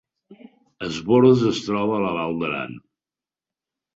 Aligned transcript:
Es 0.85 0.95
Bòrdes 1.09 1.43
es 1.51 1.59
troba 1.67 1.95
a 1.99 2.01
la 2.05 2.15
Val 2.17 2.35
d’Aran 2.45 2.73